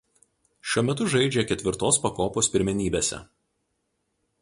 [0.71, 3.25] Šiuo metu žaidžia ketvirtos pakopos pirmenybėse.